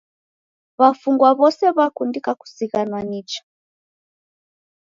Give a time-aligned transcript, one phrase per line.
[0.79, 3.41] W'afungwa w'ose w'akundika kuzighanwa nicha.